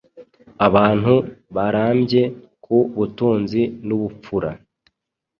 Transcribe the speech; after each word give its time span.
Abantu 0.67 1.13
barambye 1.55 2.21
ku 2.65 2.77
butunzi 2.97 3.61
n’ubupfura”. 3.87 4.51